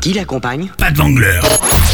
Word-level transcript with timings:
Qui 0.00 0.12
l'accompagne? 0.12 0.70
Pas 0.78 0.92
de. 0.92 1.85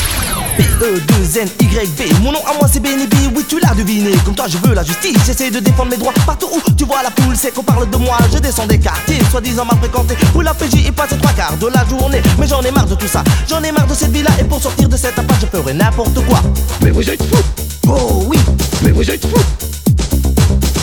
P-E-2-N-Y-V 0.82 2.12
Mon 2.22 2.32
nom 2.32 2.40
à 2.44 2.54
moi 2.58 2.68
c'est 2.70 2.80
Benny 2.80 3.06
B, 3.06 3.14
oui 3.36 3.44
tu 3.48 3.60
l'as 3.60 3.72
deviné. 3.72 4.10
Comme 4.24 4.34
toi 4.34 4.46
je 4.48 4.58
veux 4.58 4.74
la 4.74 4.82
justice, 4.82 5.16
j'essaie 5.24 5.48
de 5.48 5.60
défendre 5.60 5.90
mes 5.90 5.96
droits 5.96 6.12
Partout 6.26 6.48
où 6.52 6.70
tu 6.72 6.84
vois 6.84 7.04
la 7.04 7.10
foule, 7.10 7.36
c'est 7.36 7.54
qu'on 7.54 7.62
parle 7.62 7.88
de 7.88 7.96
moi. 7.96 8.18
Je 8.32 8.38
descends 8.38 8.66
des 8.66 8.80
quartiers, 8.80 9.20
soi-disant 9.30 9.64
mal 9.64 9.78
fréquentés. 9.78 10.16
Où 10.34 10.40
la 10.40 10.52
PJ 10.54 10.74
y 10.84 10.90
passe 10.90 11.10
trois 11.16 11.32
quarts 11.34 11.56
de 11.56 11.68
la 11.68 11.86
journée. 11.88 12.20
Mais 12.36 12.48
j'en 12.48 12.62
ai 12.62 12.72
marre 12.72 12.86
de 12.86 12.96
tout 12.96 13.06
ça, 13.06 13.22
j'en 13.48 13.62
ai 13.62 13.70
marre 13.70 13.86
de 13.86 13.94
cette 13.94 14.10
vie 14.10 14.24
là 14.24 14.30
Et 14.40 14.44
pour 14.44 14.60
sortir 14.60 14.88
de 14.88 14.96
cette 14.96 15.16
impasse 15.16 15.38
je 15.42 15.46
ferai 15.46 15.72
n'importe 15.72 16.18
quoi. 16.26 16.40
Mais 16.82 16.90
vous 16.90 17.08
êtes 17.08 17.22
fou 17.22 17.38
Oh 17.86 18.24
oui. 18.26 18.38
Mais 18.82 18.90
vous 18.90 19.08
êtes 19.08 19.24
fou 19.24 19.40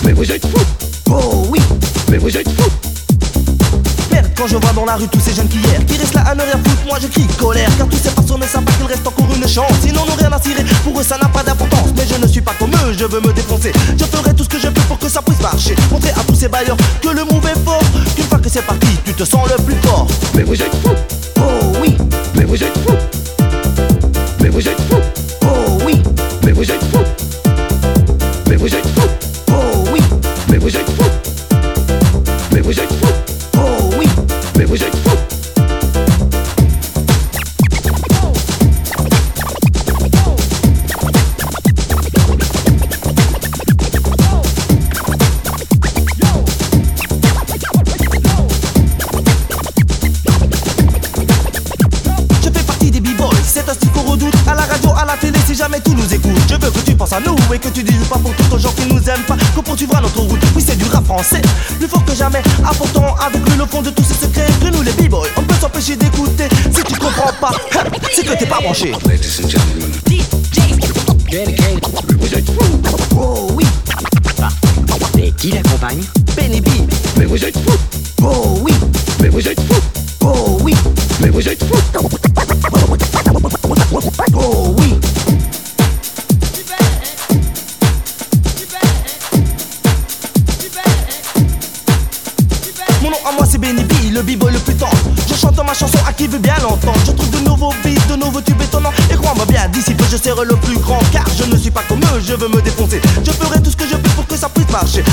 Mais 0.05 0.13
vous 0.13 0.31
êtes 0.31 0.45
fou 0.45 0.61
Oh 1.11 1.45
oui. 1.49 1.59
Mais 2.09 2.17
vous 2.19 2.37
êtes 2.37 2.47
fou 2.47 2.69
Merde, 2.69 2.78
quand 4.39 4.47
je 4.47 4.55
vois 4.55 4.71
dans 4.71 4.85
la 4.85 4.95
rue 4.95 5.07
tous 5.09 5.19
ces 5.19 5.33
jeunes 5.33 5.49
qui 5.49 5.57
hier 5.57 5.85
Qui 5.85 5.97
restent 5.97 6.13
là 6.13 6.21
à 6.21 6.33
ne 6.33 6.41
rien 6.41 6.53
foutre, 6.53 6.85
moi 6.87 6.97
je 7.01 7.07
crie 7.07 7.27
colère. 7.37 7.69
Car 7.77 7.87
tous 7.87 7.97
ces 7.97 8.09
façons 8.09 8.37
ne 8.37 8.45
savent 8.45 8.63
pas 8.63 8.71
qu'il 8.71 8.85
reste 8.85 9.05
encore 9.05 9.27
une 9.35 9.47
chance. 9.47 9.71
Sinon 9.81 10.05
n'ont 10.05 10.15
rien 10.15 10.31
à 10.31 10.41
cirer, 10.41 10.63
pour 10.83 10.99
eux 10.99 11.03
ça 11.03 11.17
n'a 11.17 11.27
pas 11.27 11.43
d'importance. 11.43 11.89
Mais 11.95 12.05
je 12.07 12.15
ne 12.15 12.27
suis 12.27 12.41
pas 12.41 12.53
comme 12.57 12.71
eux, 12.71 12.95
je 12.97 13.05
veux 13.05 13.19
me 13.19 13.33
défoncer. 13.33 13.73
Je 13.97 14.05
ferai 14.05 14.33
tout 14.33 14.43
ce 14.43 14.49
que 14.49 14.59
je 14.59 14.67
peux 14.67 14.81
pour 14.81 14.97
que 14.97 15.09
ça 15.09 15.21
puisse 15.21 15.41
marcher. 15.41 15.75
Montrer 15.91 16.11
à 16.11 16.23
tous 16.25 16.35
ces 16.35 16.47
bailleurs 16.47 16.77
que 17.01 17.09
le 17.09 17.21
est 17.21 17.65
fort. 17.65 17.81
Qu'une 18.15 18.25
fois 18.25 18.39
que 18.39 18.49
c'est 18.49 18.65
parti, 18.65 18.87
tu 19.05 19.13
te 19.13 19.25
sens 19.25 19.47
le 19.49 19.61
plus 19.63 19.75
fort. 19.83 20.07
Mais 20.35 20.43
vous 20.43 20.53
êtes 20.53 20.75
fou 20.83 21.08
Plus 61.21 61.87
fort 61.89 62.05
que 62.05 62.15
jamais, 62.15 62.41
apportant 62.65 63.13
avec 63.15 63.45
lui 63.49 63.57
le 63.57 63.65
fond 63.65 63.81
de 63.81 63.89
tous 63.89 64.03
ces 64.03 64.13
secrets 64.13 64.47
Que 64.61 64.67
nous 64.71 64.81
les 64.81 64.93
b-boys, 64.93 65.27
on 65.35 65.41
peut 65.41 65.55
s'empêcher 65.59 65.97
d'écouter 65.97 66.47
Si 66.73 66.81
tu 66.81 66.97
comprends 66.97 67.33
pas, 67.41 67.51
hein, 67.75 67.83
c'est 68.15 68.25
que 68.25 68.37
t'es 68.37 68.45
pas 68.45 68.61
branché 68.61 68.93
Ladies 69.05 69.41
and 69.43 69.49
gentlemen 69.49 69.91
Mais 70.05 70.19
fou 72.45 73.17
Oh 73.17 73.47
oui, 73.53 73.65
Et 75.17 75.31
qui 75.33 75.51
l'accompagne 75.51 76.01
Benny 76.37 76.61
B 76.61 76.69
Mais 77.17 77.25
vous 77.25 77.43
êtes 77.43 77.57
fou 77.57 77.77
Oh 78.23 78.59
oui, 78.61 78.71
Mais 79.21 79.27
vous 79.27 79.45
êtes 79.45 79.59
fou 79.59 79.75
oh 80.21 80.57
oui, 80.61 80.73
Mais 81.19 81.29
vous 81.29 81.49
êtes 81.49 81.61
fou 81.65 81.78
je 102.29 102.35
veux 102.35 102.47
me 102.47 102.61
défoncer. 102.61 103.01
Je 103.25 103.31
ferai 103.31 103.59
tout 103.61 103.71
ce 103.71 103.75
que 103.75 103.87
je 103.87 103.95
peux 103.95 104.09
pour 104.09 104.27
que 104.27 104.35
ça 104.35 104.49
puisse 104.49 104.69
marcher 104.69 105.03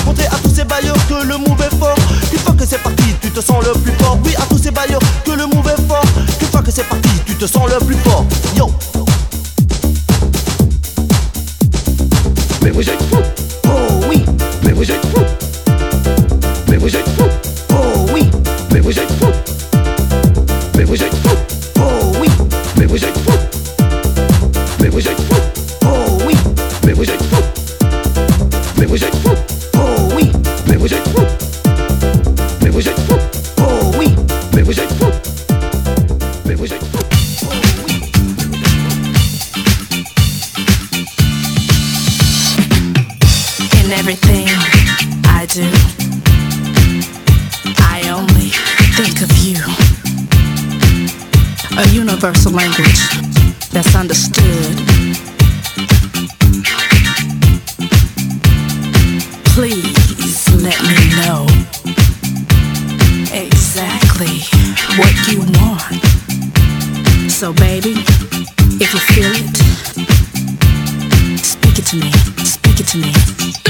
know 61.27 61.47
exactly 63.35 64.39
what 64.97 65.13
you 65.27 65.41
want. 65.59 66.01
So, 67.31 67.53
baby, 67.53 67.95
if 68.81 68.95
you 68.95 69.01
feel 69.13 69.33
it, 69.35 69.57
speak 71.39 71.79
it 71.81 71.87
to 71.87 71.97
me. 71.97 72.13
Speak 72.45 72.79
it 72.81 72.87
to 72.87 72.99
me. 72.99 73.66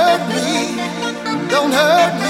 Hurt 0.00 0.22
me. 0.32 1.48
Don't 1.48 1.72
hurt 1.72 2.14
me 2.22 2.29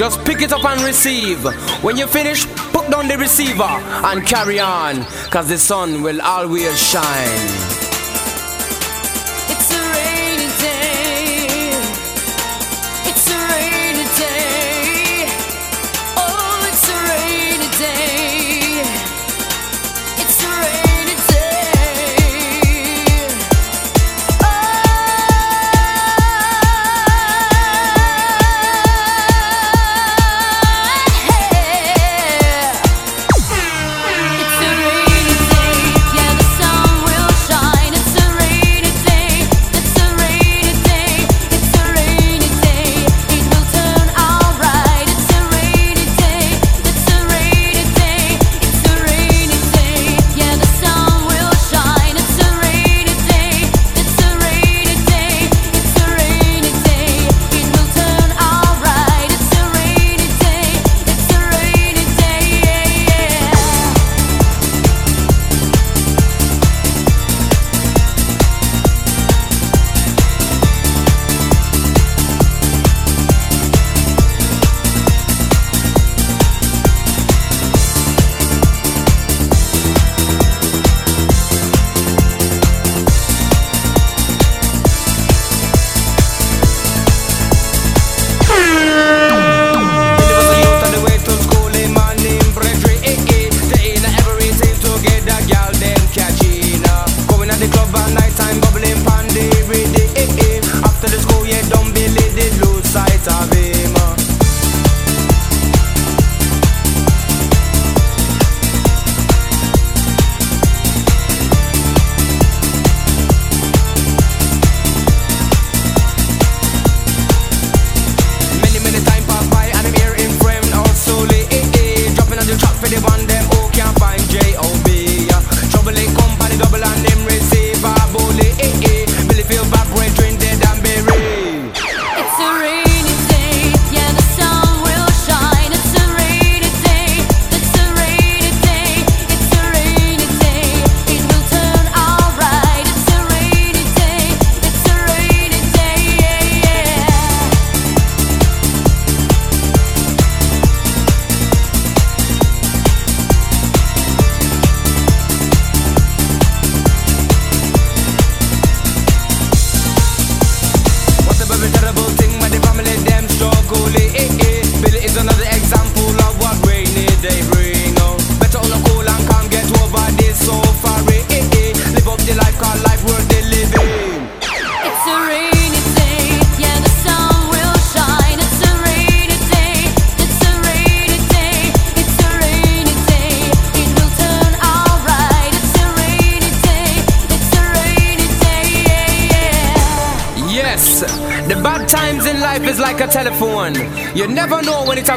Just 0.00 0.24
pick 0.24 0.40
it 0.40 0.50
up 0.50 0.64
and 0.64 0.80
receive. 0.80 1.44
When 1.84 1.98
you 1.98 2.06
finish, 2.06 2.46
put 2.72 2.90
down 2.90 3.06
the 3.06 3.18
receiver 3.18 3.64
and 3.64 4.26
carry 4.26 4.58
on, 4.58 5.04
cause 5.30 5.46
the 5.46 5.58
sun 5.58 6.00
will 6.00 6.22
always 6.22 6.80
shine. 6.80 7.69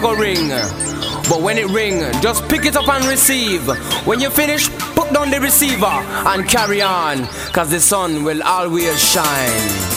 Go 0.01 0.13
ring. 0.13 0.49
But 1.29 1.41
when 1.41 1.57
it 1.57 1.67
ring, 1.67 2.01
just 2.21 2.47
pick 2.49 2.65
it 2.65 2.75
up 2.75 2.87
and 2.87 3.05
receive. 3.05 3.65
When 4.05 4.19
you 4.19 4.29
finish, 4.29 4.69
put 4.95 5.13
down 5.13 5.29
the 5.29 5.39
receiver 5.39 5.85
and 5.85 6.47
carry 6.47 6.81
on. 6.81 7.27
Cause 7.53 7.69
the 7.69 7.79
sun 7.79 8.23
will 8.23 8.41
always 8.43 8.99
shine. 9.01 9.92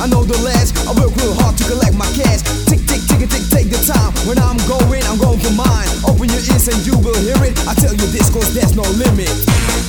I 0.00 0.06
know 0.06 0.22
the 0.22 0.38
last. 0.38 0.78
I 0.86 0.92
work 0.94 1.10
real 1.16 1.34
hard 1.34 1.58
to 1.58 1.64
collect 1.64 1.94
my 1.96 2.06
cash. 2.14 2.42
Tick, 2.70 2.78
tick, 2.86 3.02
tick, 3.10 3.26
tick, 3.26 3.44
take 3.50 3.68
the 3.68 3.82
time. 3.82 4.14
When 4.30 4.38
I'm 4.38 4.56
going, 4.70 5.02
I'm 5.04 5.18
going 5.18 5.40
for 5.40 5.52
mine. 5.52 5.88
Open 6.06 6.30
your 6.30 6.42
ears 6.54 6.68
and 6.68 6.78
you 6.86 6.96
will 6.98 7.18
hear 7.18 7.42
it. 7.42 7.58
I 7.66 7.74
tell 7.74 7.94
you 7.94 8.06
this, 8.14 8.30
cause 8.30 8.54
there's 8.54 8.76
no 8.76 8.86
limit. 8.94 9.87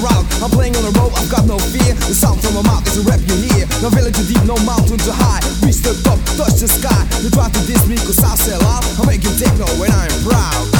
around. 0.00 0.24
I'm 0.40 0.50
playing 0.50 0.76
on 0.76 0.84
the 0.84 0.94
road, 0.98 1.12
I've 1.16 1.28
got 1.28 1.44
no 1.46 1.58
fear. 1.58 1.92
The 2.08 2.14
sound 2.14 2.40
from 2.40 2.54
my 2.54 2.62
mouth 2.62 2.86
is 2.88 2.96
a 2.98 3.04
rap 3.04 3.20
you 3.26 3.36
hear. 3.36 3.66
No 3.82 3.90
village 3.90 4.16
too 4.16 4.24
deep, 4.24 4.42
no 4.44 4.56
mountain 4.64 4.98
too 4.98 5.12
high. 5.12 5.42
Reach 5.60 5.82
the 5.84 5.92
top, 6.02 6.18
touch 6.38 6.60
the 6.60 6.68
sky. 6.68 7.02
You 7.22 7.30
try 7.30 7.48
to 7.48 7.60
diss 7.66 7.86
me 7.88 7.96
cause 7.96 8.22
I 8.22 8.34
sell 8.36 8.62
out. 8.64 8.84
I 8.98 9.06
make 9.06 9.22
you 9.24 9.32
take 9.36 9.54
no 9.58 9.66
when 9.76 9.90
I'm 9.90 10.12
proud. 10.24 10.72